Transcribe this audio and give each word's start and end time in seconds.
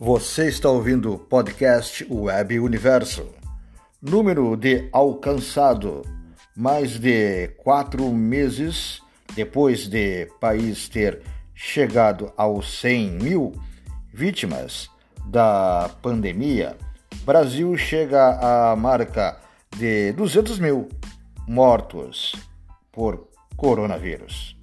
Você 0.00 0.46
está 0.46 0.70
ouvindo 0.70 1.14
o 1.14 1.18
podcast 1.18 2.06
Web 2.08 2.60
Universo. 2.60 3.34
Número 4.00 4.56
de 4.56 4.88
alcançado: 4.92 6.02
mais 6.56 7.00
de 7.00 7.48
quatro 7.56 8.08
meses 8.12 9.02
depois 9.34 9.88
de 9.88 10.26
país 10.40 10.88
ter 10.88 11.22
chegado 11.52 12.32
aos 12.36 12.78
100 12.78 13.10
mil 13.10 13.52
vítimas 14.14 14.88
da 15.26 15.90
pandemia, 16.00 16.76
Brasil 17.24 17.76
chega 17.76 18.70
à 18.70 18.76
marca 18.76 19.40
de 19.76 20.12
200 20.12 20.60
mil 20.60 20.88
mortos 21.44 22.36
por 22.92 23.26
coronavírus. 23.56 24.57